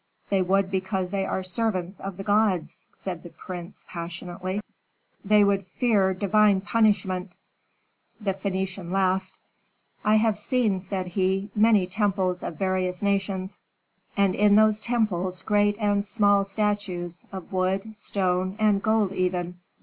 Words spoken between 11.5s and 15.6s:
"many temples of various nations, and in those temples